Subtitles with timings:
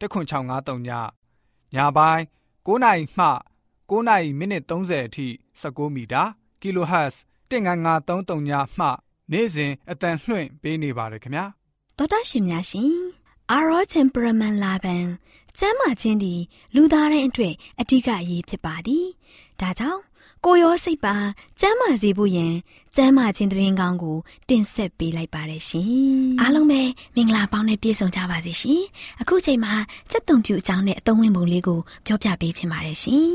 [0.00, 0.90] 10653ည
[1.74, 2.22] ညပိုင်း
[2.66, 3.26] 9နာရီမှ
[3.90, 5.26] 9နာရီမိနစ်30အထိ
[5.62, 6.22] 19မီတာ
[6.62, 7.14] kHz
[7.50, 8.86] 19533ညမှ
[9.32, 11.44] နေ့စဉ်အတန်လှွင့်ပေးနေပါတယ်ခင်ဗျာ
[11.96, 12.94] တော်တာရှင်များရှင်
[13.50, 15.04] အာရောချင်ပရမန်လာပန်
[15.58, 16.40] ကျမ်းမာခြင်းသည်
[16.74, 19.06] လူသားတိုင်းအတွက်အဓိကအရေးဖြစ်ပါသည်
[19.60, 20.00] ဒါကြောင့်
[20.46, 21.16] ကိုရောစိတ်ပါ
[21.60, 22.54] ကျမ်းမာစေဖို့ယင်
[22.96, 24.16] ကျမ်းမာခြင်းတရင်ကောင်းကို
[24.48, 25.88] တင်ဆက်ပေးလိုက်ပါတယ်ရှင်
[26.40, 26.80] အားလုံးပဲ
[27.14, 28.82] မင်္ဂလာပေါင်းနဲ့ပြည့်စုံကြပါစေရှင်
[29.20, 29.74] အခုချိန်မှာ
[30.10, 33.32] စက်သွန်ပြူအကြောင်းနဲ့အသုံးဝင်ပုံလေးကိုပြောပြပေးချင်ပါတယ်ရှင်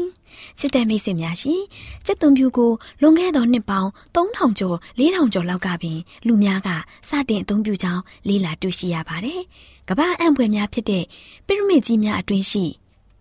[0.59, 1.61] ချစ်တဲ့မိတ်ဆွေများရှင်
[2.05, 2.71] စက်သွန်ပြူကို
[3.02, 6.69] လွန်ခဲ့သောနှစ်ပေါင်း3000ကျော်4000ကျော်လောက်ကပင်လူများက
[7.09, 9.41] စတင်အသုံးပြုကြောင်းလေးလာတွေ့ရှိရပါတယ်
[9.89, 11.03] ကမ္ဘာအံ့ဖွယ်များဖြစ်တဲ့
[11.47, 12.65] ပိရမစ်ကြီးများအတွင်းရှိ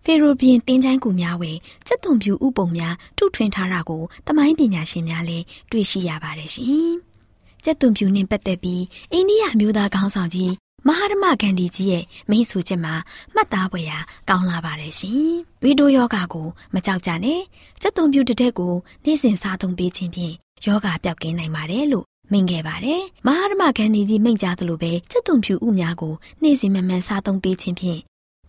[0.03, 6.93] ဖေရိုဘီယင်တင်းချိုင်းကူများဝယ်စက်သွန်ပြူဥပုံများထုထွင်းထားတာကိုတမိုင်းပညာရှင်များလည်းတွေ့ရှိရပါတယ်ရှင်။
[7.63, 10.51] စက်သွန်ပြူနှင့်ပတ်သက်ပြီးအိန္ဒိယအမျိုးသားခေါင်းဆောင်ကြီး
[10.87, 12.93] မဟာဓမ္မဂန္ဒီကြီးရဲ့မိန့်ဆိုချက်မှာ
[13.33, 13.97] မှတ်သားဖွယ်ရာ
[14.29, 15.31] ကောင်းလာပါတယ်ရှင်။
[15.63, 17.41] ဝီဒိုယောဂါကိုမကြောက်ကြနဲ့။
[17.81, 18.73] စက်သွန်ပြူတစ်ထက်ကို
[19.05, 20.33] နေ့စဉ်စားသုံးပေးခြင်းဖြင့်
[20.65, 27.99] ယောဂါပျောက်ကင်းနိုင်ပါတယ်လို့မိန်ခဲ့ပါတယ်။မဟာဓမ္မဂန္ဒီကြီးမိန့်ကြားသလိုပဲစက်သွန်ဖြူဥများကိုနေ့စဉ်မမှန်စားသုံးပေးခြင်းဖြင့်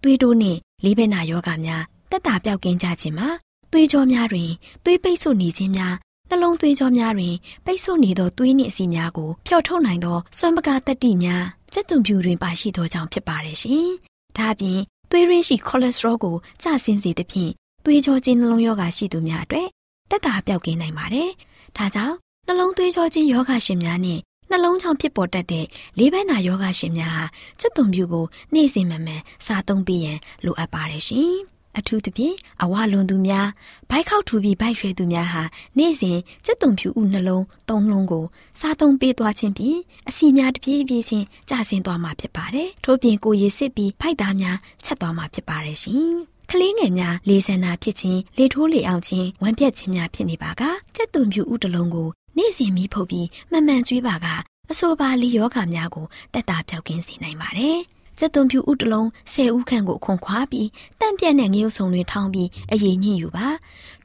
[0.03, 3.29] သွေးတိုးနှင့် လေးဘက်နာယောဂများတက်တာပြောက်ကင်းကြခြင်းမှာ
[3.73, 4.51] သွေးကြောများတွင်
[4.85, 5.95] သွေးပိတ်ဆို့နေခြင်းများ
[6.29, 13.89] နှလုံးသွေးကြောများတွင်ပိတ်ဆို့နေသောသွေးနှင့်အဆီများကိုဖျော်ထုတ်နိုင်သောစွမ်းပကားတက်တိများစက်သွန်ဖြူတွင်ပါရှိသောကြောင့်ဖြစ်ပါတယ်ရှင်။
[14.37, 14.79] ဒါအပြင်
[15.11, 17.53] သွေးရင်းရှိကိုလက်စထရောကိုကျဆင်းစေသဖြင့်
[17.85, 19.69] သွေးကြောချင်းနှလုံးယောဂရှိသူများအတွက်
[20.11, 21.29] တက်တာပြောက်ကင်းနိုင်ပါတယ်။
[21.77, 25.67] ဒါကြောင့်နှလုံးသွေးကြောချင်းယောဂရှင်များနှင့် နှလုံးချောင်းဖြစ်ပေါ်တတ်တဲ့
[25.99, 27.25] လေးဘက်နာယောဂရှင်များဟာ
[27.61, 31.33] စက်သွန်ပြူကိုနေ့စဉ်မှန်မှန်စားသုံးပေးရန်လိုအပ်ပါတယ်ရှင်။
[31.79, 33.49] အထူးသဖြင့်အဝလွန်သူများ
[33.91, 35.43] ဘိုက်ခောက်ထူပြီးဘိုက်ရွှဲသူများဟာ
[35.79, 38.25] နေ့စဉ်စက်သွန်ဖြူဥနှလုံးသုံးလုံးကို
[38.61, 39.79] စားသုံးပေးသွားခြင်းဖြင့်
[40.09, 46.11] အစီများတစ်ပြေးပြေးချင်းကျဆင်းသွားမှာဖြစ်ပါတယ်။ထို့ပြင်ကိုရည်စစ်ပြီးဖိုက်သားများချက်သွားမှာဖြစ်ပါတယ်ရှင်။
[46.51, 50.63] ကလေးငယ်များလေဆန္ဒဖြစ်ခြင်းလေထိုးလေအောင်ခြင်းဝမ်းပြက်ခြင်းများဖြစ်နေပါက
[50.97, 52.09] စက်သွန်ဖြူဥတလုံးကို
[52.41, 54.27] နေ့စဉ်မီးဖုတ်ပြီးမှန်မှန်ကျွေးပါက
[54.71, 57.79] အဆိုပါလီယောဂါများကိုတက်တာပြောက်ကင်းစေနိုင်ပါတယ်။
[58.19, 60.69] စက်သွန်ဖြူဥတလုံး10ဦးခန့်ကိုခွန်ခွာပြီး
[61.01, 63.49] တန့်ပြက်တဲ့ငရုတ်ဆုံတွေထောင်းပြီးအရေးညှိယူပါ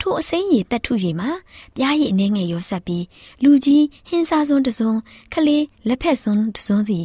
[0.02, 1.30] ထို့အစိမ်းရည်တက်ထုရည်မှာ
[1.76, 3.06] ပြားရည်အနေငယ်ရောဆက်ပြီး
[3.44, 5.00] လူကြီးဟင်းစားစွန်းတစွန်း
[5.34, 7.00] ခလေးလက်ဖက်စွန်းတစွန်းစီ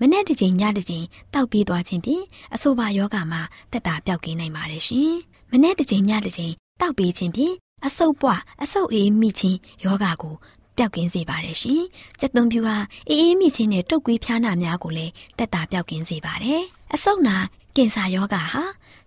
[0.00, 1.04] မနေ့တစ်ချိန်ညတစ်ချိန်
[1.34, 5.12] တောက်ပြေးသွားခြင်းဖြင့်အဆိုပါယောဂမှာတက်တာပြောက်ကင်းနိုင်ပါတယ်ရှင်။
[5.50, 7.54] မနေ့တစ်ချိန်ညတစ်ချိန်တောက်ပြေးခြင်းဖြင့်
[7.84, 10.34] အဆုပ်ပွားအဆုပ်အေးမိခြင်းယောဂကို
[10.78, 11.82] ပျောက်ကင်းစေပါတယ်ရှင်။
[12.20, 12.76] စက်သွန်ဖြူဟာ
[13.08, 16.62] အေးအေးမိချင်းနဲ့တုတ်ကွေးဖျားနာများကိုလည်းတက်တာပျောက်ကင်းစေပါတယ်။
[16.94, 17.36] အဆုတ်နာ
[17.76, 18.62] ကင်ဆာယောဂါဟာ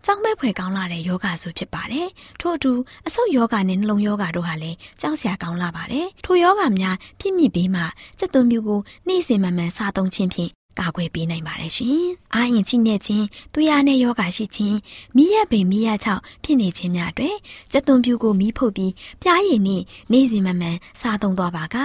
[0.06, 2.08] ကြောင်းမဲ့ဖွယ်ကောင်းလာတဲ့ယောဂါဆိုဖြစ်ပါတယ်။
[2.41, 2.72] ထို့အတူ
[3.08, 7.81] အဆုတ်ယောဂါနဲ့နှလုံးယောဂါတို့ဟာလည်းကြောက်စရာကောင်းလာပါတယ်။ထိုယောဂါများပြည့်မြစ်ပြီးမှ
[8.19, 12.02] စက်သွန်ဖြူကိုနေ့စဉ်မှန်မှန်စားသုံးခြင်းဖြင့် ကာကွယ်ပေးနိုင်ပါတယ်ရှင်။
[12.35, 14.75] အာရင်ချိနဲ့ခြင်း၊သွေးအားနဲ့ယောဂါရှိခြင်း၊
[15.16, 17.38] မိရက်ပိန်မိရက်ချောက်ဖြစ်နေခြင်းများအတွက်
[17.72, 19.81] စက်သွန်ပြူကိုမီးဖုတ်ပြီးပြားရည်နဲ့
[20.12, 21.76] နေ့စဉ်မှမှန်စားသုံးသွားပါက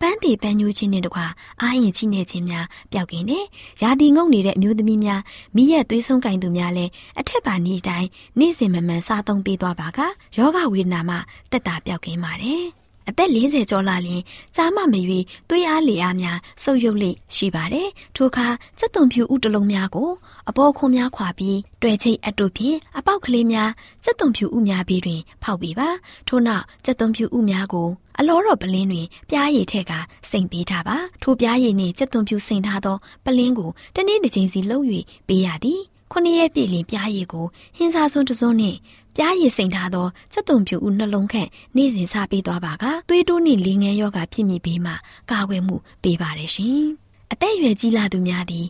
[0.00, 1.26] ပန်းတီပန်းညိုးခြင်းနဲ့တကွာ
[1.60, 3.44] အာရင်ချိနဲ့ခြင်းများပျောက်ကင်းတယ်။
[3.82, 5.20] ရာသီငုတ်နေတဲ့အမျိုးသမီးများ
[5.56, 6.90] မိရက်သွေးဆုံးကင်သူများလည်း
[7.20, 8.08] အထက်ပါနေတိုင်း
[8.38, 9.98] နေ့စဉ်မှမှန်စားသုံးပေးသွားပါက
[10.36, 11.16] ယောဂဝေဒနာမှ
[11.50, 12.66] တက်တာပျောက်ကင်းပါတယ်။
[13.08, 14.22] အသက်40ကျော်လာရင်
[14.56, 18.46] ကြားမမရွေသွေးအားလေအားများဆုပ်ယုပ်လေရှိပါတယ်။ထိုအခါ
[18.78, 20.10] စက်သွန်ဖြူဥတလုံးများကို
[20.48, 23.70] အပေါ်ခွန်များခွာပြီးတွေ့ချိတ်အတုဖြင့်အပေါက်ကလေးများ
[24.04, 25.88] စက်သွန်ဖြူဥများဘေးတွင် ဖောက်ပြီးပါ။
[26.28, 27.88] ထို့နောက်စက်သွန်ဖြူဥများကို
[28.18, 29.92] အလောတော်ပလင်းတွင်ပြားရည်ထက်က
[30.30, 34.84] စိန်ပေးထားပါထိုပြားရည်နှင့်စက်သွန်ဖြူစိန်ထားသောပလင်းကိုတနေ့တစ်ချိန်စီလှုပ်၍
[35.28, 35.82] ပေးရသည်
[36.12, 37.46] ခုနှစ်ရက်ပြည့်လင်ပြားရည်ကို
[37.76, 38.78] ဟင်းစားစွန်းတစွန်းနှင့်
[39.20, 44.92] ပြားရည်စိန်ထားသောစက်သွန်ဖြူဦးနှလုံးခန့်နေ့စဉ်စားပေးသွားပါကသွေးတိုးနှင့်လေငယ်ယောဂဖြစ်မိပြီးမှ
[45.30, 46.82] ကာကွယ်မှုပေးပါတယ်ရှင်။
[47.32, 48.66] အသက်အရွယ်ကြီးလာသူများသည်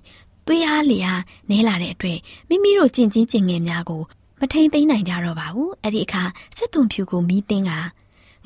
[0.46, 2.18] သွေးအားလေအားနည်းလာတဲ့အတွက်
[2.48, 4.02] မိမိတို့ကျင့်ချင်းကျင့်ငယ်များကို
[4.40, 6.22] မထိန်သိမ်းနိုင်ကြတော့ပါဘူး။အဲ့ဒီအခါ
[6.56, 7.72] စက်သွန်ဖြူကိုမီးတင်းက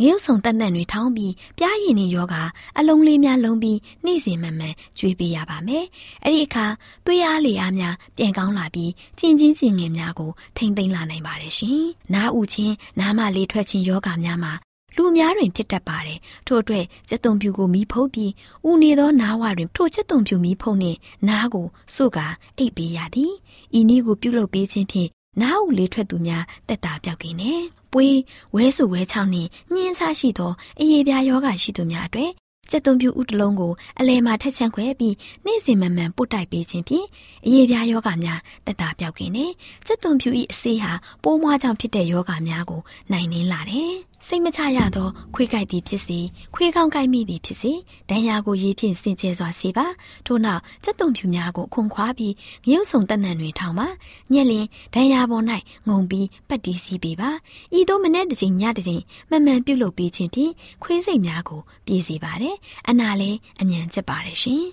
[0.02, 2.36] ငရုတ်ဆုံတက်တက်တွေထောင်းပြီးပြားရည်နေယောဂ
[2.78, 5.84] အလုံးလေးများလုံးပြီးနေ့စဉ်မှန်မှန်ကျွေးပေးရပါမယ်။
[6.24, 6.66] အဲ့ဒီအခါ
[7.04, 11.82] သွေးအားလေအားများပြန်ကောင်းလာပြီးကျင်ချင်းကျင်ငယ်များကိုထိမ့်သိမ်းလာနိုင်ပါတယ်ရှင်။
[12.14, 14.52] နားဥချင်းနားမလေးထွက်ခြင်းယောဂများမှာ
[14.96, 18.32] လူများတွင်ဖြစ်တတ်ပါတယ်ထို့အတွက်ကျက်သွန်ဖြူကိုမီးဖုံးပြီး
[18.68, 22.26] ဦးနေသောနားဝတွင်ထိုကျက်သွန်ဖြူမီးဖုံးနှင့်နားကိုစို့ကာ
[22.58, 23.32] အိပ်ပေးရသည်
[23.78, 25.08] ဤနည်းကိုပြုလုပ်ပေးခြင်းဖြင့်
[25.40, 27.54] နားဦးလေးထွက်သူများတက်တာပြောက်ကင်းနေ
[27.92, 28.16] ပွေး
[28.54, 32.32] ဝဲစုဝဲချောင်းနှင့်ညှင်းဆရှိသောအရေးပြားယောဂရှိသူများအတွက်
[32.70, 37.06] ကျက်သွန်ပြူဥတလုံးကိုအလဲမှာထက်ချန့်ခွဲပြီးနေ့စဉ်မှန်မှန်ပုတ်တိုက်ပေးခြင်းဖြင့်
[37.46, 39.46] အရေးပြားယောဂများတက်တာပြောက်ကင်းနေ
[39.86, 40.92] ကျက်သွန်ပြူ၏အဆေးဟာ
[41.22, 42.80] ပိုးမွားကြောင့်ဖြစ်တဲ့ယောဂများကို
[43.12, 43.94] နိုင်နှင်းလာတယ်
[44.26, 46.18] စိတ်မချရသော ခွေးကိုက်သည်ဖြစ်စေ
[46.54, 47.72] ခွေးကောင်းကိုက်မိသည်ဖြစ်စေ
[48.10, 49.86] ဒဏ်ရာကိုရေးဖြင့်စင်ကြဲစွာစေပါ
[50.26, 52.34] ထို့နောက်စက်သွုံဖြူများကိုခွန်ခွားပြီး
[52.66, 53.88] ငရုတ်ဆုံတက်နံတွင်ထောင်ပါ
[54.32, 55.44] ညက်လင်ဒဏ်ရာပေါ်၌
[55.88, 57.30] ငုံပြီးပတ်တီးစီးပေးပါ
[57.78, 60.52] ဤသို့မနေ့တစ်ချိန်ညတစ်ချိန်မှန်မှန်ပြုတ်လုပ်ပေးခြင်းဖြင့်
[60.82, 62.56] ခွေးစိတ်များကိုပြေးစေပါတယ်
[62.88, 64.64] အနာလည်းအမြန်ကျက်ပါတယ်ရှင်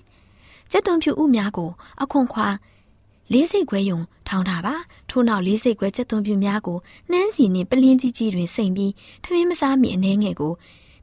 [0.72, 1.69] စက်သွုံဖြူဥများကို
[2.01, 2.56] အခွန်ခွား
[3.33, 4.75] လေးစိတ်ခွဲယုံထောင်းထားပါ
[5.09, 6.77] ထို့နောက်လေးစိတ်ခွဲချက်သွန်ပြူများကို
[7.11, 8.93] နှမ်းစီနှင့်ပလင်းကြီးကြီးတွင်စိမ့်ပြီး
[9.23, 10.53] ထမင်းမစားမီအနှဲငယ်ကို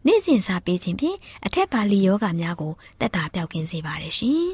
[0.07, 4.47] နေ့စဉ်စားပေးခြင်းဖြင့်အထက်ပါလီယောဂများကိုတက်တာပြောက်ကင်းစေပါတယ်ရှင်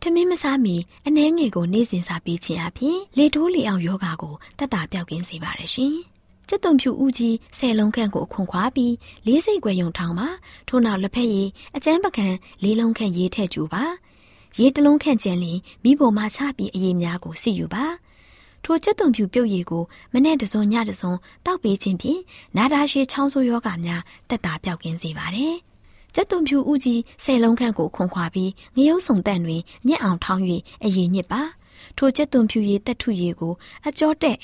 [0.00, 5.94] ထမင်းမစားမီအနှဲငယ်ကိုနေ့စဉ်စားပေးခြင်းအပြင်လေတိုးလေအောင်ယောဂါကိုတက်တာပြောက်ကင်းစေပါတယ်ရှင်
[6.48, 8.94] ကျက်သွန်ဖြူဦးကြီးဆယ်လုံးခန့်ကိုအခွန်ခွာပြီး
[9.26, 10.28] လေးစိတ်ခွဲယုံထောင်းပါ
[10.68, 12.26] ထို့နောက်လက်ဖက်ရည်အကျန်းပကံ
[12.62, 13.84] လေးလုံးခန့်ရေးထည့်ကျူပါ
[14.58, 17.84] ရေတလုံးခန့်ကျန်လင်မိဘမှာချပြီးအရေးများကိုစီယူပါ
[18.64, 21.12] ထိုချက်သွန်ဖြူပြုတ်ရည်ကိုမနဲ့တစုံညတစုံ
[21.46, 22.20] တောက်ပေးခြင်းဖြင့်
[22.56, 25.54] နာတာရှည်ချောင်းဆိုးယောဂများတက်တာပြောက်ကင်းစေပါတယ်။
[26.14, 30.42] ချက်သွန်ဖြူဥကြီးဆယ်လုံးခန့်ကိုခွန်ခွာပြီးငရုတ်စုံတန့်တွင်ညက်အောင်ထောင်း၍
[30.84, 31.42] အရင်ညစ်ပါ။
[31.98, 33.52] ထိုချက်သွန်ဖြူရည်တက်ထုရည်ကို
[33.88, 34.38] အကျော်တက်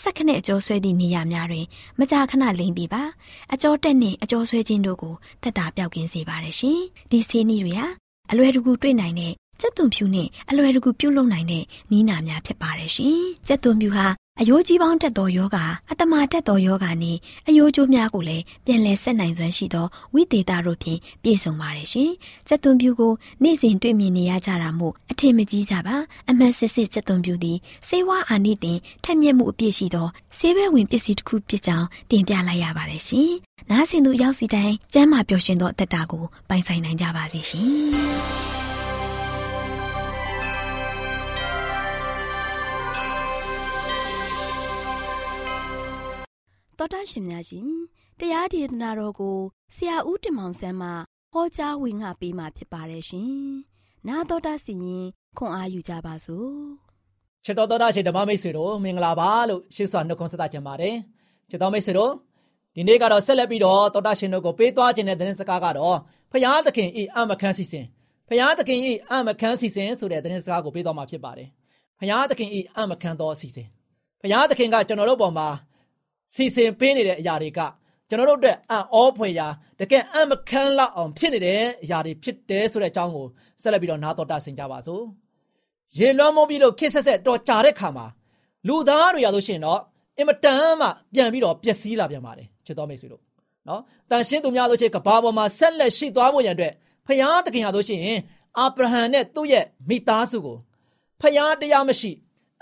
[0.00, 1.66] စက္ကနဲ့အကျော်ဆွဲသည့်နေရာများတွင်
[1.98, 3.02] မကြာခဏလိမ့်ပြီးပါ
[3.52, 6.80] အကျော်တက်နှင့်အကျော်ဆွဲခြင်းတို့ကိုတက်တာပြောက်ကင်းစေပါတယ်ရှင်
[7.10, 14.06] ဒီဆေးနည်းတွေဟာ အလွယ်တကူတွေ့နိုင်တဲ့ကျက်သွန်ဖြူနဲ့အလွယ်တကူပြုတ်လုံနိုင်တဲ့နီးနာများဖြစ်ပါတယ်ရှင်။ကျက်သွန်ဖြူဟာ
[14.40, 15.58] အယိုးကြီးပေါင်းတက်သောယောဂ
[15.90, 17.16] အတမာတက်သောယောဂနဲ့
[17.48, 22.10] အယိုးကျိုးများကိုလည်းပြန်လည်ဆက်နိုင်စွမ်းရှိသောဝိသေသတို့ဖြင့်ပြည့်စုံပါတယ်ရှင်။
[22.48, 23.12] ကျက်သွန်ဖြူကို
[23.42, 25.96] နေ့စဉ်တွေ့မြင်နေရကြတာမို့အထင်မကြီးကြပါ
[26.30, 27.58] အမှန်စစ်စစ်ကျက်သွန်ဖြူသည်
[27.88, 30.06] စေဝါအာနိတင်ထက်မြက်မှုအပြည့်ရှိသော
[30.38, 33.30] ဆေးဘဲဝင်ပစ္စည်းတစ်ခုဖြစ်ကြောင်းတင်ပြလိုက်ရပါတယ်ရှင်။
[33.70, 37.68] နားဆင်သူရောက်စီတိုင်းကျမ်းမာပျော်ရွှင်သောအသက်တာကိုပိုင်ဆိုင်နိုင်ကြပါစေရှင်။
[46.78, 47.68] တော်တာရှင်များရှင်
[48.20, 49.38] တရားဒေသနာတော်ကို
[49.74, 50.88] ဆရာဦးတင်မောင်ဆန်းမှ
[51.32, 53.30] ဟောကြားဝင်ငါပေးมาဖြစ်ပါတယ်ရှင်။
[54.08, 55.06] နာတော်တာစီရင်
[55.38, 56.50] ခွန်အားယူကြပါစို့။
[57.44, 60.94] ချစ်တော်တော်တာရှင်ဓမ္မမိတ်ဆွေတို့မင်္ဂလာပါလို့ရှေ့စွာနှုတ်ခွန်းဆက်သကြပါတယ်။
[61.50, 62.12] ချစ်တော်မိတ်ဆွေတို့
[62.74, 65.96] ဒီနေ့ကတော့ဆက်လက်ပြီးတော့တော်တာရှင်တို့ကိုပေးသွားခြင်းတဲ့သတင်းစကားကတော့
[66.32, 67.86] ဖရာသခင်ဤအမခန်းစီစဉ်
[68.28, 71.48] ဖရာသခင်ဤအမခန်းစီစဉ်ဆိုတဲ့သတင်းစကားကိုပေးသွားမှာဖြစ်ပါတယ်။
[72.00, 73.68] ဖရာသခင်ဤအမခန်းတော်စီစဉ်
[74.22, 75.48] ဖရာသခင်ကကျွန်တော်တို့ပေါ်မှာ
[76.34, 77.60] စီစဉ်ပေးနေတဲ့အရာတွေက
[78.08, 79.48] ကျွန်တော်တို့အတွက်အံ့ဩဖွယ်ရာ
[79.80, 83.26] တကယ်အံ့မခန်းလောက်အောင်ဖြစ်နေတဲ့အရာတွေဖြစ်တယ်ဆိုတဲ့အကြောင်းကို
[83.62, 85.02] ဆက်လက်ပြီးတော့နားတော်တာဆင်ကြပါစို့
[85.98, 88.06] ရေလွှမ်းမိုးပြီးလို့ခစ်ဆက်ဆက်တော်ကြာတဲ့ခါမှာ
[88.68, 89.80] လူသားတွေရလို့ရှိရင်တော့
[90.18, 93.22] အင်မတန်မှပြန်ပြီးတော့ပျက်စီးလာပြန်ပါတယ်ချစ်တော်မိတ်ဆွေတို့
[93.68, 96.72] နော်တန်ရှင်းသူများတို့ချစ်ကဘာပေါ်မှာဆက်လက်ရှိသွားဖို့ရန်အတွက်
[97.06, 98.18] ဖျားသခင်ဟာတို့ရှိရင်
[98.58, 100.56] အာဗြဟံနဲ့သူ့ရဲ့မိသားစုကို
[101.20, 102.10] ဖျားတရားမရှိ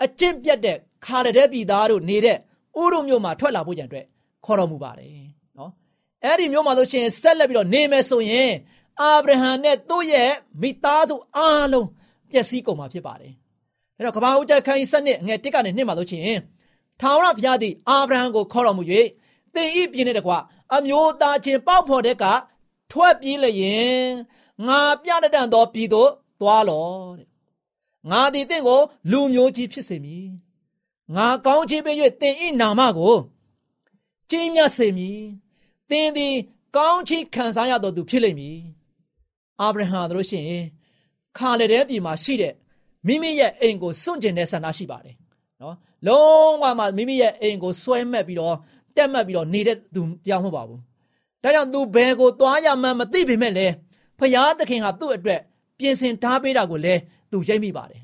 [0.04, 2.38] အကျင့်ပြတ်တဲ့ခါတဲ့ပြည်သားတို့နေတဲ့
[2.80, 4.06] ဥရုမြို့မှာထွက်လာဖို့ကြံအတွက်
[4.45, 5.12] ခေါ်တော်မူပါတယ်
[5.59, 5.71] နော်
[6.25, 8.52] အဲ့ဒီမြို့မှာဆိုရှင်ဆက်လက်ပြီးတော့နေမယ်ဆိုရင်
[9.00, 10.30] အာဗြဟံနဲ့သူ့ရဲ့
[10.61, 11.88] မိသားစုအားလုံး
[12.30, 13.33] ပျက်စီးကုန်မှာဖြစ်ပါတယ်
[13.97, 16.38] အဲ့တော့ကဘာဦးကျခန်းကြီးစနစ်ငယ်တစ်ကနေနှစ်မှာဆိုရှင်
[17.00, 18.83] ထာဝရဘုရားသည်အာဗြဟံကိုခေါ်တော်မူ၍
[19.54, 20.33] သင်ဤပြင်းတဲ့တကွ
[20.75, 22.25] အမျိုးသားချင်းပေါက်ဖော်တဲ့က
[22.92, 24.06] ထွက်ပြေးလျင်
[24.66, 27.28] ငါပြတတ်သောပြည်သို့သွားလောတဲ့
[28.11, 28.80] ငါသည်တင့်ကို
[29.11, 30.28] လူမျိုးကြီးဖြစ်စေမည်
[31.14, 33.16] ငါကောင်းချီးပေး၍သင်ဤနာမကို
[34.30, 35.20] ကြီးမြတ်စေမည်
[35.90, 36.34] သင်သည်
[36.76, 38.58] ကောင်းချီးခံစားရတော်သူဖြစ်လိမ့်မည်
[39.60, 40.46] အာဗြဟံတို့ရှင်
[41.36, 42.54] ခါလေတဲ့ပြည်မှာရှိတဲ့
[43.06, 45.16] မိမိရဲ့အိမ်ကိုစွန့်ကျင်တဲ့ဆန္ဒရှိပါတယ်
[45.62, 48.56] နော်လုံးဝမှမိမိရဲ့အိမ်ကိုဆွဲမှတ်ပြီးတော့
[48.96, 50.80] တက်မှတ်ပြီးတော့နေတဲ့သူတရားမဟုတ်ပါဘူး
[51.42, 53.72] ဒါကြောင့်သူဘယ်ကိုသွားရမှန်းမသိပေမဲ့လည်း
[54.18, 55.40] ဖယားသခင်ဟာသူ့အတွက်
[55.78, 58.02] ပြင်ဆင်ထားပေးတာကိုလည်းသူရိပ်မိပါတယ်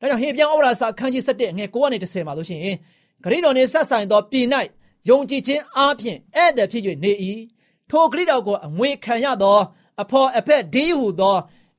[0.00, 2.76] ဒါကြောင့်ဟေပြန်ဩဝါဒစာအခန်းကြီး7ငယ်9ကနေ10မှာလို့ရှိရင်
[3.24, 4.46] ဂရိတော်နှင့်ဆက်ဆိုင်သောပြည်၌
[5.08, 7.12] ယုံကြည်ခြင်းအားဖြင့်ဧည့်သည်ဖြစ်၍နေ၏
[7.90, 9.58] ထိုဂရိတော်ကိုအငွေခံရသော
[10.02, 11.36] အဖော်အဖက်ဒီဟုသော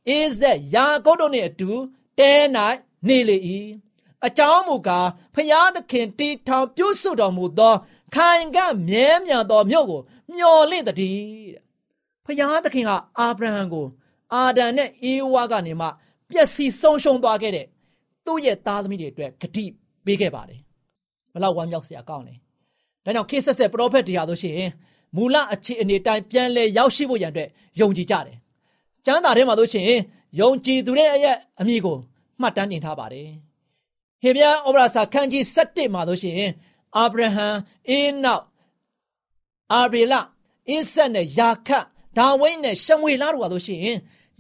[0.08, 1.72] အေးဇက်ယာကုပ်တို့နှင့်အတူ
[2.20, 2.32] တဲ၌
[3.08, 3.38] နေလေ၏
[4.26, 7.76] အကြောင်းမူကားဖျားသခင်တီထောင်ပြုစုတော်မူသော
[8.16, 10.02] ခိုင်ကမြဲမြံသောမြို့ကို
[10.34, 11.16] မျော်လင့်တည်းတဲ့
[12.26, 13.86] ဖျားသခင်ကအာဗြဟံကို
[14.34, 15.88] အာဒံနဲ့အေဝါကနေမှ
[16.30, 17.66] ပျက်စီးဆုံးရှုံးသွားခဲ့တဲ့
[18.26, 19.66] သူ့ရဲ့သားသမီးတွေအတွက်ဂတိ
[20.06, 20.60] ပေးခဲ့ပါတယ်
[21.34, 22.36] ဘလောက်ဝမ်းမြောက်စရာကောင်းလဲ
[23.06, 24.72] ဒါကြောင့်ခေဆက်ဆက်ပရောဖက်တရားတို့ရှိရင်
[25.16, 27.50] မူလအခြေအနေတိုင်းပြန်လဲရောက်ရှိဖို့ရန်အတွက်
[27.80, 28.38] ယုံကြည်ကြတယ်။
[29.06, 29.86] ကျမ်းစာထဲမှာဆိုရှင်
[30.40, 31.98] ယုံကြည်သူရဲ့အရဲ့အမိကို
[32.42, 33.28] မှတ်တမ်းတင်ထားပါတယ်။
[34.22, 36.36] ဟေဘရဲဩဝါစာခန်းကြီး7မှာဆိုရှင်
[36.98, 37.48] အာဗြဟံ
[37.90, 38.44] အေနောက်
[39.74, 40.14] အာဗေလ
[40.70, 41.86] အစ်ဆက်နဲ့ယာခတ်
[42.18, 43.80] ဒါဝိဒ်နဲ့ရှမွေလတို့ပါဆိုရှင်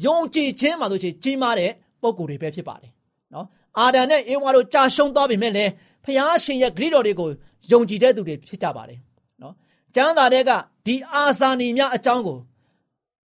[0.05, 1.71] ယုံကြည်ခြင်းမှာဆိုရှင်ကြီးမားတဲ့
[2.01, 2.91] ပုံကိုယ်တွေပဲဖြစ်ပါတယ်
[3.33, 3.45] နော်
[3.79, 5.71] အာဒံနဲ့အေဝါတို့ကြာရှုံးသွားပြီမဲ့လည်း
[6.05, 7.29] ဖျားရှင်ရဲ့ဂရိတော်တွေကို
[7.71, 8.99] ယုံကြည်တဲ့သူတွေဖြစ်ကြပါတယ်
[9.41, 9.53] နော်
[9.95, 10.51] ကျမ်းစာတွေက
[10.85, 12.37] ဒီအာဇာနည်များအကြောင်းကို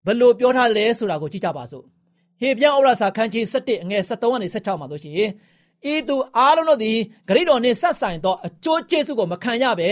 [0.06, 1.84] ဘယ်လိုပြောထားလဲဆိုတာကိုကြည့်ကြပါစို့
[2.40, 5.14] ဟေပြန်ဩရစာခန်းကြီး7အငယ်73ကနေ16မှာဆိုရှင်
[5.92, 9.90] ဤသူအားလုံးတို့သည်ဂရိတော်နှင့်ဆက်ဆိုင်သောအကျိုးကျေးဇူးကိုမခံရဘဲ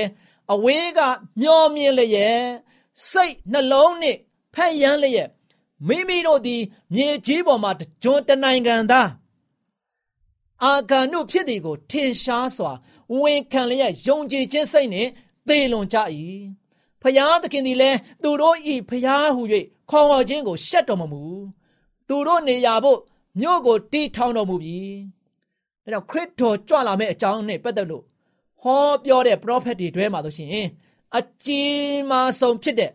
[0.53, 1.01] အဝေးက
[1.43, 2.41] မျောမြင်လျက်
[3.11, 4.19] စိတ်နှလုံးနှင့်
[4.55, 5.29] ဖက်ယမ်းလျက်
[5.89, 6.63] မိမိတို့သည်
[6.95, 7.71] မြေကြီးပေါ်မှာ
[8.03, 9.09] ကျွန်းတနိုင်ငံသား
[10.65, 12.73] အာဂန်တို့ဖြစ်သည်ကို ထင်ရှားစွာ
[13.21, 15.11] ဝန်ခံလျက်ယုံကြည်ခြင်းစိတ်နှင့်
[15.49, 15.99] သေလွန်ကြ၏
[17.03, 19.43] ဖျားသခင်သည်လည်းသူတို့ဤဖျားဟု၍
[19.91, 21.23] ခေါ်ဝေါ်ခြင်းကိုရှက်တော်မမူ
[22.09, 22.99] သူတို့နေရာဖို့
[23.41, 24.81] မြို့ကိုတီထောင်တော်မူပြီ
[25.83, 28.05] ဒါကြောင့်ခရစ်တော်ကြွလာမယ့်အကြောင်းနဲ့ပတ်သက်လို့
[28.61, 30.67] ဟောပြောတဲ့ prophet တွေတွဲမှာဆိုရှင်
[31.19, 32.91] အကြီးမားဆုံးဖြစ်တဲ့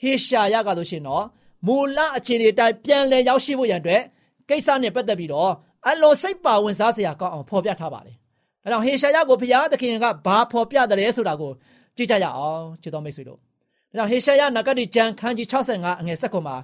[0.00, 1.24] ဟေရှာယကဆိုရှင်တော့
[1.66, 4.02] မူလအခြေအနေတိုင်းပြန်လည်ရောက်ရှိဖို့ရန်အတွက်
[4.48, 5.52] ကိစ္စနဲ့ပတ်သက်ပြီးတော့
[5.88, 8.16] အလွန်စိတ်ပါဝင်စားစရာကောင်းအောင်ဖော်ပြထားပါတယ်။
[8.62, 11.52] ဒါကြောင့်ဟေရှာယကိုဘုရားသခင်ကဘာဖော်ပြတယ်ဆိုတာကို
[11.96, 13.38] ကြည့်ကြရအောင်ချစ်တော်မိတ်ဆွေတို့။
[13.88, 16.56] ဒါကြောင့်ဟေရှာယနဂတိကျမ်းခန်းကြီး65အငယ်7မှာ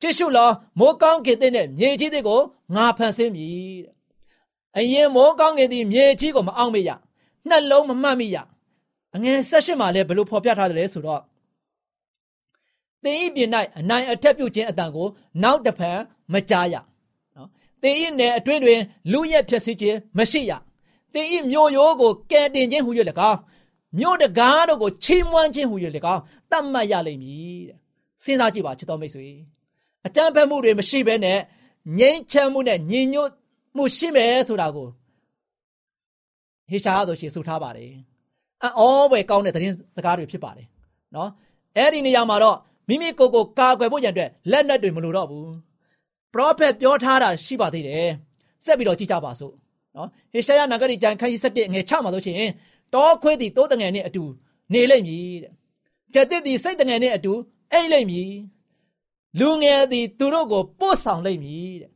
[0.00, 2.40] ကြည့်ရှုလောမိုးကောင်းကင်တဲ့မြေကြီးတွေကို
[2.74, 3.48] ငါဖန်ဆင်းပြီ။
[4.78, 6.90] အရင်မိုးကောင်းကင်သည်မြေကြီးကိုမအောင်မေ့ရ။
[7.48, 8.36] နှလုံးမမှတ်မိရ။
[9.14, 11.22] အငယ်16မှာလည်းဘယ်လိုဖော်ပြထားတယ်လဲဆိုတော့
[13.04, 15.08] သင်ဤပြင်၌အနိုင်အထက်ပြုတ်ခြင်းအတန်ကို
[15.42, 15.98] နောက်တဖန်
[16.32, 16.91] မကြားရနော်
[17.82, 18.80] သင်ဤနယ်အတွင်းတွင်
[19.12, 20.52] လူရက်ဖြစ်စီခြင်းမရှိရ
[21.12, 22.90] သင်ဤမြို့ရိုးကိုကဲတင်ခြင်းဟူ၍၎
[23.30, 23.38] င်း
[23.98, 25.76] မြို့တကားတို့ကိုချီးမွမ်းခြင်းဟူ၍၎
[26.14, 27.78] င်းတတ်မှတ်ရလိမ့်မည်တဲ့
[28.24, 29.28] စဉ်းစားကြည့်ပါချစ်တော်မိတ်ဆွေ
[30.06, 31.38] အတန်းဖက်မှုတွေမရှိဘဲနဲ့
[31.98, 33.30] ငြိမ်းချမ်းမှုနဲ့ညီညွတ်
[33.76, 34.88] မှုရှိမယ်ဆိုတာကို
[36.70, 37.92] ဟေရှာဆိုရှင်ဆိုထားပါတယ်
[38.78, 40.66] အောဘွယ်ကောင်းတဲ့သတင်းစကားတွေဖြစ်ပါတယ်
[41.14, 41.30] နော်
[41.76, 42.56] အဲ့ဒီနေရာမှာတော့
[42.88, 45.48] မိမိကိုယ်ကိုကာကွယ်ဖို့ရန်အတွက်လက်နက်တွေမလိုတော့ဘူး
[46.32, 48.08] ပရောဖက်ပြောထားတာရှိပါသေးတယ်
[48.64, 49.54] ဆက်ပြီးတော့ကြည့်ကြပါစို့
[49.96, 52.50] နော်ဟေရှာယနဂရီကျမ်းခန်းကြီး7ငယ်6မှာဆိုရှင်
[52.94, 54.24] တောခွေးသည်တိုးတငယ်နဲ့အတူ
[54.72, 55.52] နေလိမ့်မည်တဲ့
[56.14, 57.32] ကျက်တစ်သည်စိတ်တငယ်နဲ့အတူ
[57.72, 58.32] အိတ်လိမ့်မည်
[59.40, 61.90] လူငယ်သည်သူတို့ကိုပို့ဆောင်လိမ့်မည်တဲ့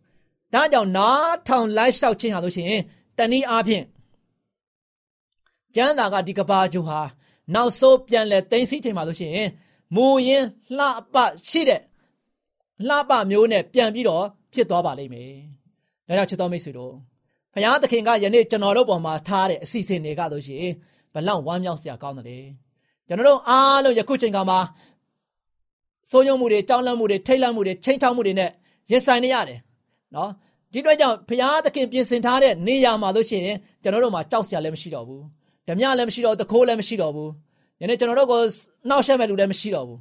[0.55, 2.73] ဒါကြောင့်နားထောင်လိုက်လျှောက်ခြင်းဟာဆိုရှင်
[3.19, 3.85] တနည်းအားဖြင့်
[5.75, 7.00] ကျမ်းသာကဒီကဘာဂျူဟာ
[7.55, 9.33] နောက်ဆုံးပြန်လဲသိသိချိန်မှာဆိုရှင်
[9.95, 11.16] မူရင်းလှပ
[11.49, 11.81] ရှိတဲ့
[12.88, 15.33] လှပမျိုးနဲ့ပြန်ပြီးတော့ဖြစ်သွားပါလိမ့်မယ်။
[16.09, 16.92] ဒါကြောင့်ချစ်တော်မိတ်ဆွေတို့
[17.54, 20.73] ဘုရားသခင်ကယနေ့ကျွန်တော်တို့ပေါ်မှာထားတဲ့အစီအစဉ်တွေကဆိုရှင်
[21.14, 22.45] ဘလောက်ဝမ်းမြောက်စရာကောင်းတယ်။
[23.06, 24.59] ကျွန်တော်တို့အားလုံးယခုချိန်ကမှာ
[26.11, 28.50] စိုးရုံမှုတွေကြောက်လန့်မှုတွေထိတ်လန့်မှုတွေချိန်ချောက်မှုတွေနဲ့
[28.90, 29.59] ရင်ဆိုင်နေရတယ်။
[30.14, 30.30] နော်
[30.73, 35.23] ဒီအတွက်ကြောင့်ဘုရားသခင်ပြင်ဆင်ထားတဲ့နေရာမှာလို့ရှိရင်ကျွန်တော်တို့မှာကြောက်စရာလည်းမရှိတော့ဘူး။
[35.68, 37.30] ဓမြလည်းမရှိတော့တခိုးလည်းမရှိတော့ဘူး။
[37.80, 38.40] ယနေ့ကျွန်တော်တို့ကို
[38.88, 40.00] နှောက်ယှက်မဲ့လူလည်းမရှိတော့ဘူး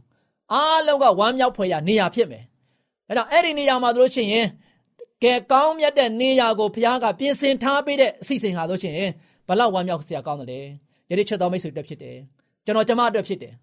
[0.54, 2.44] အားလုံးကဝမ်းမြောက်ဖွယ်ရနေရာဖြစ်မယ်
[3.10, 4.48] အဲတော့အဲ့ဒီနေရာမှာတို့ချင်းရင်
[5.24, 8.96] ကဲကောင်းမြတ်တဲ့နေရာကိုဘုရားကပြင်ဆင်ထားပေးတဲ့အစီအစဉ်ဟာတို့ချင်း
[9.48, 10.60] ဘလောက်ဝမ်းမြောက်စရာကောင်းတယ်လဲ
[11.10, 12.18] ယနေ့ချက်တော်မိတ်ဆွေအတွက်ဖြစ်တယ်
[12.66, 13.54] ကျွန်တော်ကျမအတွက်ဖြစ်တယ်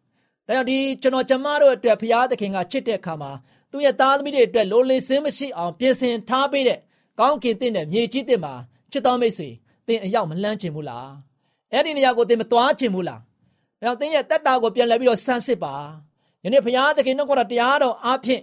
[0.46, 3.30] ဒါကြောင့်ဒီကျွန်တော်ကျမတို့အတွက်ဘုရားသခင်ကချစ်တဲ့အခါမှာ
[3.70, 6.78] သူ့ရဲ့သားသမီးတွေအတွက်လိုလေစင်းမရှိအောင်ပြင်ဆင်ထားပေးတဲ့
[7.20, 8.54] ကောင်းကင်တင့်တဲ့မြေကြီးတင့်မှာ
[8.92, 9.48] ချစ်တော်မိတ်ဆွေ
[9.86, 11.08] သင်အရောက်မလန်းချင်ဘူးလား
[11.72, 13.20] အဲ့ဒီနေရာကိုသင်မသွားချင်ဘူးလား။
[13.82, 15.74] ဒါကြောင့်သင်ရဲ့တက်တာကိုပြန်လဲပြီးတော့ဆန်းစစ်ပါ။
[16.44, 18.42] ယနေ့ဘုရားသခင်နှုတ်ကတရားတော်အားဖြင့်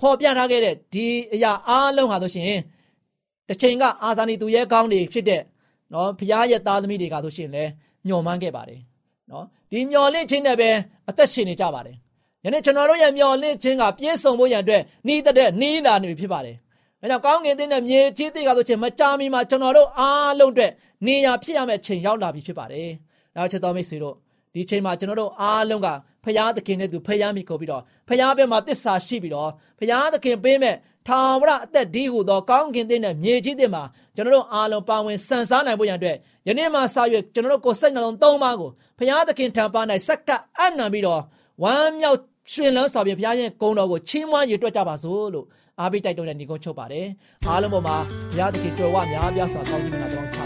[0.00, 2.60] ဖော်ပြထားခဲ့တဲ့ဒီအရာအားလုံးဟာဆိုရှင်
[3.48, 5.42] တစ်ချိန်ကအာဇာနည်သူရဲကောင်းတွေဖြစ်တဲ့
[5.92, 7.64] နော်ဘုရားရဲ့သားသမီးတွေကဆိုရှင်လဲ
[8.06, 8.80] ညှော်မှန်းခဲ့ပါတယ်။
[9.30, 10.70] နော်ဒီမျော်လင့်ခြင်းနဲ့ပဲ
[11.08, 11.96] အသက်ရှင်နေကြပါတယ်။
[12.44, 16.56] ယနေ့ကျွန်တော်တို့ရဲ့မျော်လင့်ခြင်းကပြည့်စုံဖို့ရန်အတွက်နှီးတဲ့နှီးလာနေပြီဖြစ်ပါတယ်။
[17.00, 20.72] ဒါကြောင့်ကောင်းကင်တဲ့မြေကြီးတွေကဆိုရှင်မကြာမီမှာကျွန်တော်တို့အားလုံးအတွက်
[21.06, 22.88] နေရာဖြစ်ရမယ့်ချိန်ရောက်လာပြီဖြစ်ပါတယ်။
[23.36, 24.14] ဒါချစ်တော်မိတ်ဆွေတို့
[24.54, 25.88] ဒီချိန်မှာကျွန်တော်တို့အားလုံးက
[26.26, 30.76] ဖရာသခင်နဲ့သူဖရာမိကိုပြီးတော့ဖရာဘက်မှာတစ္ဆာရှိပြီးတော့ဖရာသခင်ပေးမဲ့
[31.08, 33.82] ထာဝရအသက်ဒီဟုသောကောင်းကင်တဲ့မြေကြီးတဲ့မှာ
[34.16, 36.16] ကျွန်တော်တို့အားလုံးပါဝင်ဆန်စားနိုင်ဖို့ရန်အတွက်
[36.46, 41.22] ယနေ့မှစရွက်ကျွန်တော်တို့ကိုယ်စိတ်နှလုံးသုံးပါးကိုဖရာသခင်ထံပါ၌စက္ကအံ့နံပြီးတော့
[41.62, 42.18] ဝမ်းမြောက်
[42.52, 45.46] ရှင်လန်းစွာဖြင့်ဘုရားရဲ့ဂုဏ်တော်ကိုချီးမွမ်းရည်တွက်ကြပါစို့လို့
[45.80, 47.06] အားပေးတိုက်တွန်းတဲ့ညီကုန်းချုပ်ပါတယ်
[47.48, 47.96] အားလုံးပေါ်မှာ
[48.30, 50.45] ဘုရားသခင်ကြွယ်ဝများပြားစွာကောင်းကြီးမနာတော်ချပေးပါစ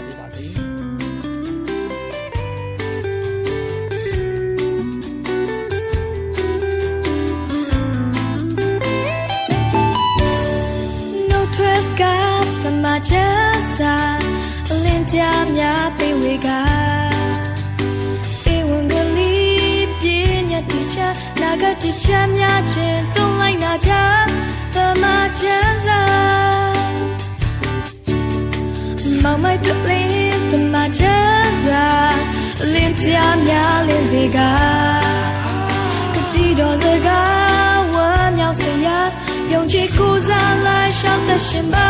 [13.07, 13.97] ချမ်းသာ
[14.71, 16.49] အလင်းကြားများပေးဝေက
[18.43, 20.97] ပေးဝင်ကလေးပြင်းညတိချ
[21.41, 23.91] နာတိချမ်းများခြင်းသုံးလိုက်နာချ
[24.75, 25.03] သမ
[25.39, 26.01] ချမ်းသာ
[29.23, 31.87] မောင်မိုက်တူလေးသမချမ်းသာ
[32.73, 33.09] လင်းကြ
[33.47, 34.39] များလင်းစေက
[36.13, 38.87] ကတိတော်စကားဝမ်းမြောက်စေရ
[39.51, 41.89] ယုံကြည်ကိုးစားလိုက်ရှောက်သက်ရှင်ပါ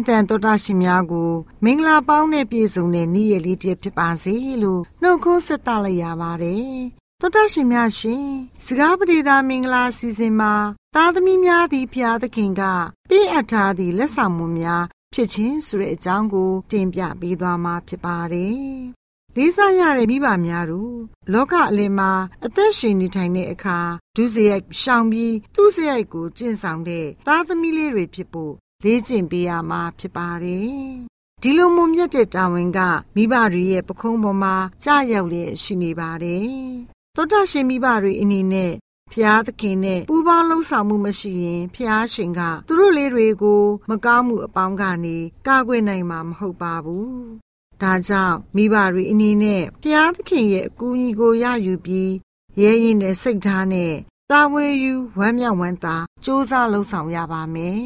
[0.00, 1.30] လင့်ခြင်းအတန်တော်တာရှင်များကို
[1.64, 6.74] မင်္ဂလာပေါင်းနဲ့ပြည့်စုံတဲ့နေ့ရက်လေးတစ်ဖြစ်ပါစေလို့နှုတ်ခွန်းဆက်သလိုက်ရပါတယ်။
[7.20, 8.26] တော်တာရှင်များရှင်
[8.64, 10.54] စကားပဒေသာမင်္ဂလာအစီအစဉ်မှာ
[10.94, 12.62] သားသမီးများသည်ဖျားသခင်က
[13.08, 18.58] ပေးအပ်ထားသည့်လက်ဆောင်မှုများဖြစ်ခြင်းဆိုတဲ့အကြောင်းကိုတင်ပြပေးသွားမှာဖြစ်ပါတယ်။
[19.36, 20.96] လေးစားရတဲ့မိဘများတို့
[21.32, 22.10] လောကအလယ်မှာ
[22.44, 23.78] အသက်ရှင်နေထိုင်တဲ့အခါ
[24.16, 30.70] ဒုစရိုက်ရှောင်ပြီးသူ့စရိုက်ကိုကျင့်ဆောင်တဲ့သားသမီးလေးတွေဖြစ်ဖို့ လေ့ကျင့်ပေးရမှာဖြစ်ပါတယ်။
[31.42, 32.80] ဒီလိုမုံမြတ်တဲ့တာဝန်က
[33.14, 36.48] မိဘတွေရဲ့ပခုံးပေါ်မှာကြာရောက်လျက်ရှိနေပါတယ်။
[37.16, 38.72] သောတာရှင်မိဘတွေအနေနဲ့
[39.12, 45.16] ဖျားသခင်နဲ့ပူးပေါင်းလှုပ်ဆောင်မှုမရှိရင်ဖျားရှင်ကသူတို့လေးတွေကို မကောင်းမှုအပေါင်းကနေ
[45.46, 47.10] ကာကွယ်နိုင်မှာမဟုတ်ပါဘူး။
[47.82, 52.12] ဒါကြောင့်မိဘတွေအနေနဲ့ဖျားသခင်ရဲ့အကူအညီကိုရယူပြီး
[52.60, 53.94] ရဲရင်တဲ့စိတ်ထားနဲ့
[54.30, 57.84] တာဝန်ယူဝမ်းမြောက်ဝမ်းသာစ조사လှုပ်ဆောင်ရပါမယ်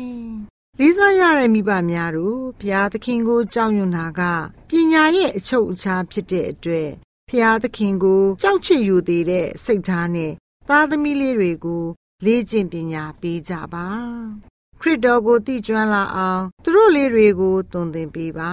[0.81, 4.21] ။လေးစားရတဲ့မိဘများတို့ဘုရားသခင်ကိုကြောက်ရွံ့တာက
[4.69, 6.91] ပညာရဲ့အချုပ်အခြာဖြစ်တဲ့အတွက်
[7.29, 10.33] ဘုရားသခင်ကိုကြောက်ချစ်ယူသေးတဲ့စိတ်ထားနဲ့
[10.69, 11.85] သားသမီးလေးတွေကို
[12.25, 13.89] လေ့ကျင့်ပညာပေးကြပါ
[14.81, 18.53] ခရစ်တော်ကိုတည်ကျွမ်းလာအောင်သူတို့လေးတွေကိုသွန်သင်ပေးပါ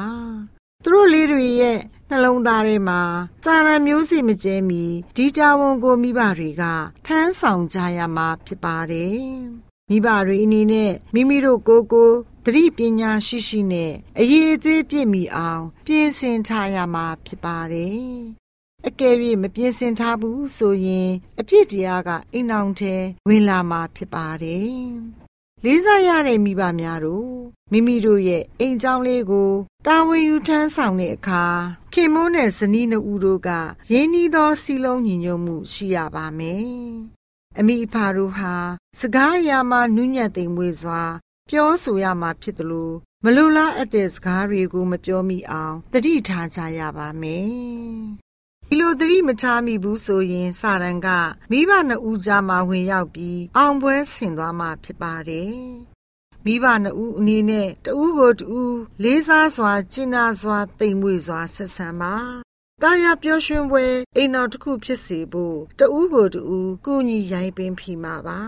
[0.84, 1.80] သူတို့လေးတွေရဲ့
[2.10, 3.02] နှလုံးသားထဲမှာ
[3.46, 4.84] စာရန်မျိုးစေ့မကျဲမီ
[5.16, 6.64] ဒီတာဝန်ကိုမိဘတွေက
[7.06, 12.12] ထမ်းဆောင်ကြရမှာဖြစ်ပါတယ် မိဘတွေအနေနဲ့မိမိတို့ကိုယ်ကို
[12.46, 18.00] သတိပညာရှိရှိနဲ့အရေးအသွေးပြည့်မီအောင်ပြင်ဆင်ထားရမှာဖြစ်ပါတယ်။
[18.88, 22.96] အကယ်၍မပြင်ဆင်ထားဘူးဆိုရင် အပြစ်တရားကအိမ်အောင်ထဲ
[23.28, 24.76] ဝင်လာမှာဖြစ်ပါတယ်။
[25.64, 27.34] လေးစားရတဲ့မိဘများတို့
[27.72, 29.52] မိမိတို့ရဲ့အိမ်ကြောင်းလေးကို
[29.86, 31.46] တာဝန်ယူထမ်းဆောင်တဲ့အခါ
[31.94, 33.50] ခင်မိုးနဲ့ဇနီးနှစ်ဦးတို့က
[33.92, 36.70] ရင်းနှီးသောစီလုံးညီညွတ်မှုရှိရပါမယ်။
[37.60, 38.54] အမိအဖတို့ဟာ
[39.00, 41.02] စကားအရာမှနူးညံ့သိမ်မွေ့စွာ
[41.50, 47.50] ပြောဆိုရမှာဖြစ်တယ်လို့မလိုလားအပ်တဲ့စကားတွေကိုမပြောမိအောင်တတိထားကြရပါမယ်။
[48.68, 51.10] ဒီလိုသတိမထားမိဘူးဆိုရင်စာရန်က
[51.52, 55.56] မိဘနှစ်ဦးကြားမှာဝင်ရောက်ပြီးအောင်ပွဲဆင်သွားမှာဖြစ်ပါတယ်။
[56.46, 62.16] မိဘနှစ်ဦးအနေနဲ့တဦးကိုတဦးလေးစားစွာကျင့်နာစွာတိမ်မွေ့စွာဆက်ဆံပါ။
[62.84, 63.86] တာယာပျော်ရွှင်ပွဲ
[64.18, 68.40] အိမ်တော်တစ်ခုဖြစ်စေဖို့တဦးကိုတဦးကိုညီရိုင်းပင်ဖိမှာပါ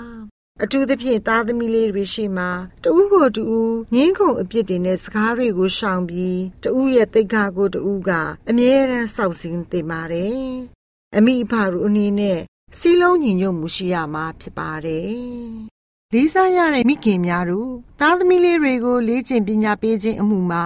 [0.63, 2.45] အထူးသဖြင့်သားသမီးလေးတွေရှိမှ
[2.83, 8.11] တဦးကိုတူဦးငင်းခုန်အပြစ်တွေနဲ့စကားတွေကိုရှောင်ပြီးတဦးရဲ့တိတ်ခါကိုတူဦးက
[8.49, 10.43] အမြဲတမ်းစောင့်စင်းတင်ပါတယ်။
[11.15, 12.39] အမိအဖတို့အနေနဲ့
[12.79, 15.13] စီလုံးညီညွတ်မှုရှိရမှာဖြစ်ပါတယ်။
[16.13, 20.65] လေးစားရတဲ့မိခင်များတို့သားသမီးလေးတွေကိုလေ့ကျင့်ပညာပေးခြင်းအမှုမှာ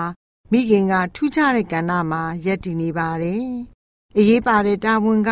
[0.52, 3.46] မိခင်ကထူးခြားတဲ့ကဏ္ဍမှာယက်တည်နေပါတယ်။
[4.18, 5.32] အရေးပါတဲ့တာဝန်က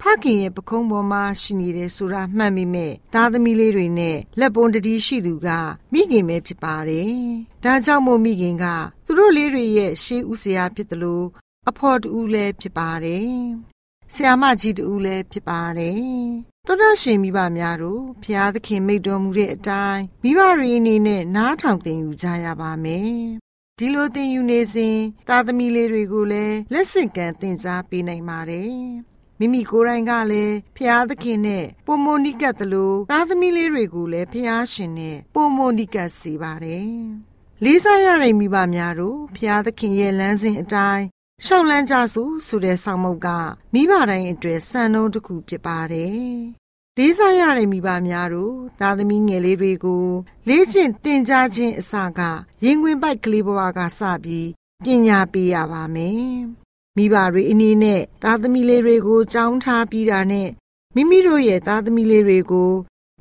[0.00, 5.48] ဖခင်ရဲ့ပခုံးပေါ်မှာရှိနေတယ်ဆိုတာမှတ်မိမဲ့သားသမီးလေးတွေနဲ့လက်ပွန်တတိရှိသူက
[5.92, 7.12] မိခင်ပဲဖြစ်ပါတယ်။
[7.64, 8.64] ဒါကြောင့်မို့မိခင်က
[9.06, 11.26] သူတို့လေးတွေရဲ့ရှေးဦးစရာဖြစ်တယ်လို့
[11.68, 13.30] အဖော်တူလည်းဖြစ်ပါတယ်။
[14.14, 16.00] ဆရာမကြီးတူလည်းဖြစ်ပါတယ်။
[16.66, 23.18] တော်တော်ရှင်မိဘများတို့ဖျားသခင်မိတ်တော်မူတဲ့အတိုင်းမိဘတွေအနေနဲ့နားထောင်သင်ယူကြရပါမယ်။
[23.80, 24.96] ဒီလိုသင်ယူနေစဉ်
[25.28, 28.72] သားသမီးလေးတွေကိုလည်းလက်ဆင့်ကမ်းသင်ကြားပေးနိုင်ပါတယ်။
[29.38, 36.88] မိမိကိုယ်တိုင်ကလည်းဖျားသခင်နဲ့ပုံမနိကတ်တလို့သားသမီးလေးတွေကိုလည်းဖျားရှင်နဲ့ပုံမနိကတ်စေပါတယ်။
[37.64, 41.04] လေးစားရတဲ့မိဘများတို့ဖျားသခင်ရဲ့လမ်းစဉ်အတိုင်း
[41.46, 43.28] ရှောက်လန်းကြစို့ဆိုတဲ့ဆောင်မုတ်က
[43.72, 46.28] မိဘတိုင်းအတွက်စံနှုန်းတစ်ခုဖြစ်ပါတယ်။
[47.00, 50.06] လေးစားရတဲ့မိဘများတို့သားသမီးငယ်လေးတွေကို
[50.48, 52.20] လေးကျင့်တင်ကြားခြင်းအစက
[52.64, 54.48] ရင်ခွင်ပိုက်ကလေးဘဝကစပြီး
[54.84, 56.32] ပညာပေးရပါမယ်။
[56.96, 60.48] မိဘတွေအနေနဲ့သားသမီးလေးတွေကိုကြောင်းထားပြီးတာနဲ့
[60.94, 62.70] မိမိတို့ရဲ့သားသမီးလေးတွေကို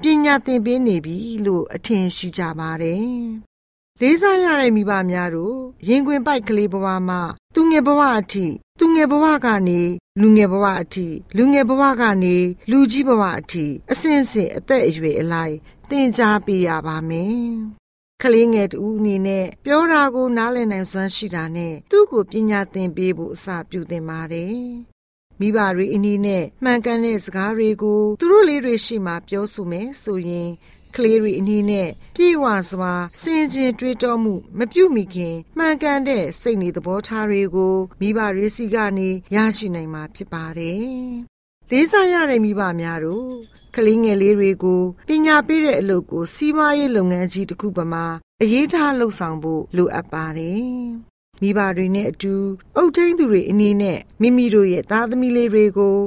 [0.01, 3.07] ပညာသင်ပေးနေပြီလို့အထင်ရှိကြပါတယ်။
[4.01, 7.21] လေးစားရတဲ့မိဘများတို့ရင်ခွင်ပိုက်ကလေးဘဝမှာ
[7.55, 8.45] သူငယ်ဘဝအထိ
[8.79, 9.81] သူငယ်ဘဝကနေ
[10.21, 12.37] လူငယ်ဘဝအထိလူငယ်ဘဝကနေ
[12.71, 15.55] လူကြီးဘဝအထိအစဉ်စဉ်အသက်အရွယ်အလိုက်
[15.89, 17.45] သင်ကြားပေးရပါမယ်။
[18.21, 24.57] ကလေးငယ်တူအနေနဲ့ပြောတာကိုနားလည်နိုင်စွမ်းရှိတာနဲ့သူ့ကိုပညာသင်ပေးဖို့အစာပြုသင်ပါတယ်။
[25.39, 30.49] မိဘတွေအနည်းနဲ့မှန်ကန်တဲ့စကားတွေကိုသူတို့လေးတွေရှိမှပြောဆိုမယ်ဆိုရင်
[30.97, 40.85] ကလေးတွေအနည်းနဲ့ပြေဝစွာစင်ကျင်တွေးတောမှု မပြုတ်မိခင်မှန်ကန်တဲ့စိတ်နေသဘောထားတွေကိုမိဘတွေစီကနေရရှိနိုင်မှာဖြစ်ပါတယ်။
[41.71, 43.31] လေးစားရတဲ့မိဘများတို့
[43.75, 48.05] ကလေးငယ်လေးတွေကိုပညာပေးတဲ့အလုပ်ကို စီးပွားရေးလုပ်ငန်းကြီးတစ်ခုပမာ
[48.41, 50.65] အရေးထားလှုပ်ဆောင်ဖို့လိုအပ်ပါတယ်။
[51.41, 52.35] မိဘတွေနဲ့အတူ
[52.77, 55.97] အုပ်ထိန်းသူတွေအနေနဲ့မိမိတို့ရဲ့သားသမီးလေးတွေကို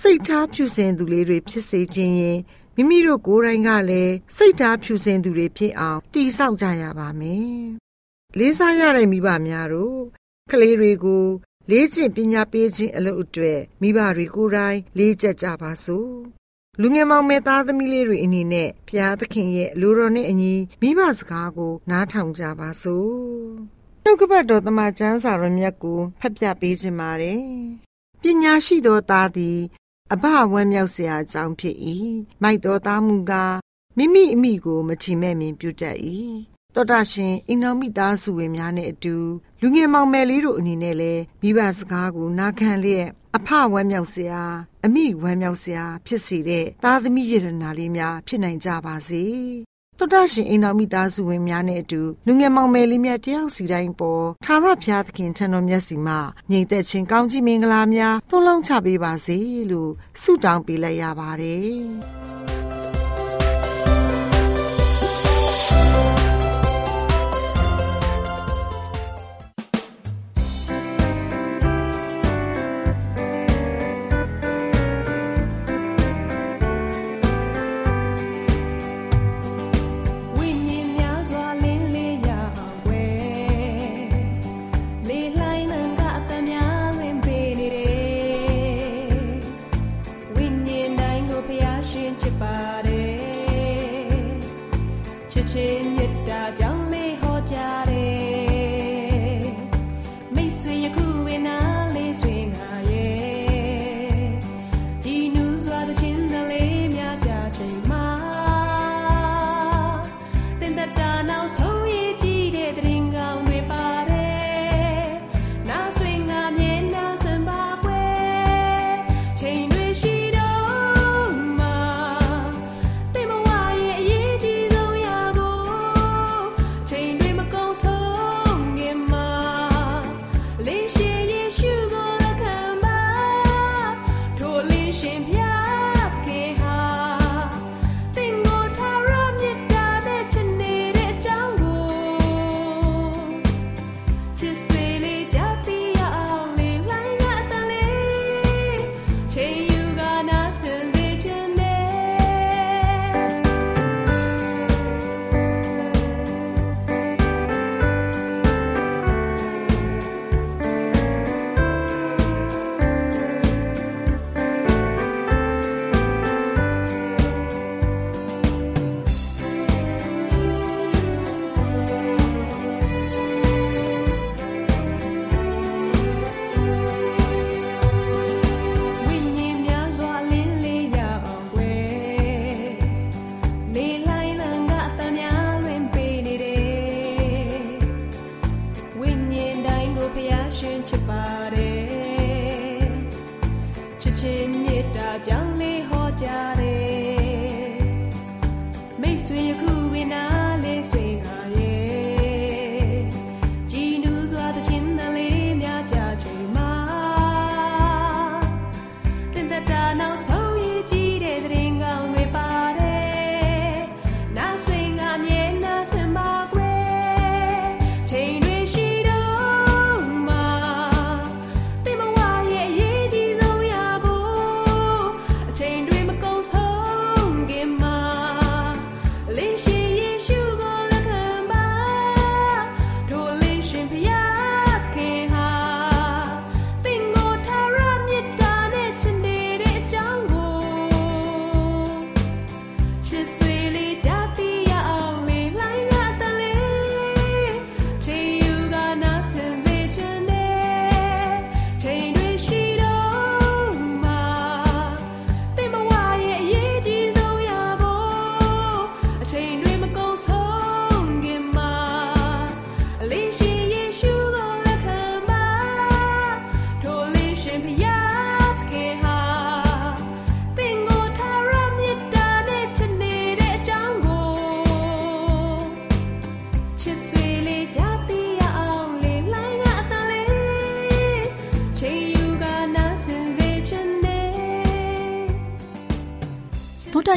[0.00, 2.38] စိတ်ထားဖြူစင်သူလေးတွေဖြစ်စေခြင်းရင်
[2.76, 7.54] မိမိတို့ကိုယ်တိုင်ကလည်းစိတ်ထားဖြူစင်သူတွေဖြစ်အောင်တည်ဆောက်ကြရပါမယ်။
[8.38, 10.00] လေးစားရတဲ့မိဘများတို့
[10.50, 11.24] ကလေးတွေကို
[11.70, 16.12] လေးကျင့်ပညာပေးခြင်းအလုပ်အတွက်မိဘတွေကိုယ်တိုင်လေးကျက်ကြပါစို့။
[16.80, 23.12] လူငယ်မောင်မဲသားသမီးလေးတွေအနေနဲ့ဖျားသခင်ရဲ့လူတော်နဲ့အညီမိဘစကားကိုနားထောင်ကြပါစို့။
[24.04, 27.40] နှုတ်ကပတ်တော်တမချန်းစာရမြတ်ကိုဖတ်ပြပေးခြင်းပါတယ်။
[28.22, 29.60] ပညာရှိသောသားသည်
[30.12, 31.76] အဘဝမ်းမြောက်စရာအကြောင်းဖြစ်၏
[32.42, 33.56] မိုက်တော်သားမူကား
[33.96, 35.96] မိမိအမိကိုမချီမဲ့မင်ပြုတတ်၏
[36.74, 39.16] တော်တာရှင်အိမ်တော်မိသားစုဝင်များနဲ့အတူ
[39.60, 44.42] လူငယ်မောင်မယ်လေးတို့အနေနဲ့လည်းမိဘစကားကိုနာခံလျက်အဖဝမ်းမြောက်စရာ
[44.84, 49.24] အမိဝမ်းမြောက်စရာဖြစ်စေတဲ့သားသမီးရတနာလေးများဖြစ်နိုင်ကြပါစေ
[49.98, 56.18] တော်တာရှင်အိမ်တော်မိသားစုဝင်များနဲ့အတူလူငယ်မောင်မယ်လေးများတယောက်စီတိုင်းပေါ်သာရဖျားသခင်ထံတော်မျက်စီမှာ
[56.50, 59.38] ညီသက်ချင်းကောင်းကြီးမင်္ဂလာများသွန်လောင်းချပေးပါစေ
[59.70, 59.90] လို့
[60.22, 61.78] ဆုတောင်းပေးလိုက်ရပါတယ်။။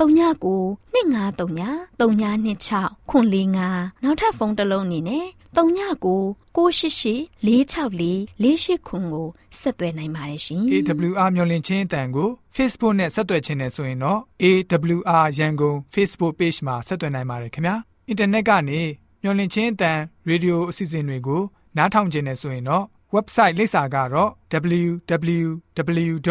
[0.00, 5.60] 39 2939 3926ခွန်45နောက်ထပ်ဖုန်းတစ်လုံးအနေနဲ့39
[6.56, 8.10] 688 464
[8.44, 9.28] 48ခွန်ကို
[9.60, 17.74] ဆက်သွယ်နိုင်ပါတယ်ရှင် AWR မျော်လင့်ခြင်းအတန်ကို Facebook နဲ့ဆက်သွယ်ခြင်းနဲ့ဆိုရင်တော့ AWR ရန်ကုန် Facebook Page မှာဆက်သွယ်နိုင်ပါတယ်ခင်ဗျာ။
[18.08, 18.80] အင်တာနက်ကနေ
[19.22, 21.42] မျော်လင့်ခြင်းအတန်ရေဒီယိုအစီအစဉ်တွေကို
[21.76, 22.84] နားထောင်ခြင်းနဲ့ဆိုရင်တော့
[23.14, 24.30] website လိပ်စာကတော့
[24.80, 26.30] www.awr.org